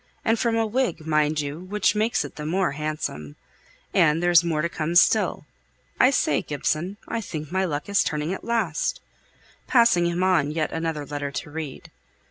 [0.25, 3.35] and from a Whig, mind you, which makes it the more handsome.
[3.93, 5.45] And there's more to come still.
[5.99, 8.99] I say, Gibson, I think my luck is turning at last,"
[9.67, 11.91] passing him on yet another letter to read.